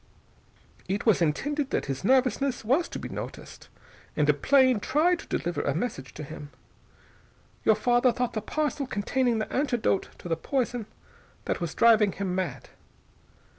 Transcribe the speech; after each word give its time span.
"It 0.87 1.05
was 1.05 1.21
intended 1.21 1.69
that 1.69 1.85
his 1.85 2.03
nervousness 2.03 2.65
was 2.65 2.89
to 2.89 2.97
be 2.97 3.07
noticed. 3.07 3.69
And 4.15 4.27
a 4.27 4.33
plane 4.33 4.79
tried 4.79 5.19
to 5.19 5.27
deliver 5.37 5.61
a 5.61 5.75
message 5.75 6.15
to 6.15 6.23
him. 6.23 6.49
Your 7.65 7.75
father 7.75 8.11
thought 8.11 8.33
the 8.33 8.41
parcel 8.41 8.87
contained 8.87 9.39
the 9.39 9.53
antidote 9.53 10.09
to 10.17 10.27
the 10.27 10.35
poison 10.35 10.87
that 11.45 11.61
was 11.61 11.75
driving 11.75 12.13
him 12.13 12.33
mad. 12.33 12.69